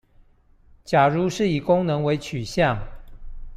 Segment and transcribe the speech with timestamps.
[0.83, 2.75] 假如是以功能為取向